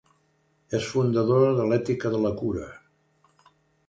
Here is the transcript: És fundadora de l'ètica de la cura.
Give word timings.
És 0.77 0.85
fundadora 0.93 1.51
de 1.59 1.67
l'ètica 1.71 2.11
de 2.15 2.21
la 2.23 2.31
cura. 2.39 2.71